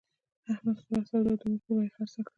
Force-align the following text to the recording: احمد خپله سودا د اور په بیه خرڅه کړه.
احمد 0.51 0.77
خپله 0.81 1.01
سودا 1.09 1.31
د 1.41 1.43
اور 1.43 1.57
په 1.63 1.69
بیه 1.77 1.91
خرڅه 1.95 2.21
کړه. 2.25 2.29